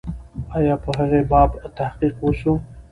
آیا 0.57 0.75
په 0.83 0.89
هغې 0.99 1.21
باب 1.31 1.49
تحقیق 1.77 2.15
و 2.25 2.29
سو؟ 2.39 2.53